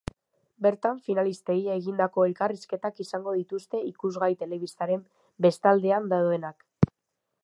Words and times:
Bertan, 0.65 1.01
finalistei 1.07 1.57
egindako 1.73 2.23
elkarrizketak 2.29 3.03
izango 3.05 3.35
dituzte 3.41 3.83
ikusgai 3.91 4.33
telebistaren 4.41 5.07
bestaldean 5.47 6.09
daudenek. 6.15 6.69